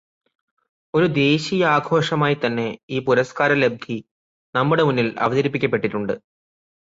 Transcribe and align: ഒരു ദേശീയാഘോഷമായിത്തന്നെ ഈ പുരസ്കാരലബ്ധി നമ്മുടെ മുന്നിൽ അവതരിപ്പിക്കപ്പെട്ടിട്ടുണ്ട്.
ഒരു 0.93 1.05
ദേശീയാഘോഷമായിത്തന്നെ 1.15 2.65
ഈ 2.89 2.99
പുരസ്കാരലബ്ധി 2.99 3.97
നമ്മുടെ 4.55 4.83
മുന്നിൽ 4.83 5.15
അവതരിപ്പിക്കപ്പെട്ടിട്ടുണ്ട്. 5.19 6.13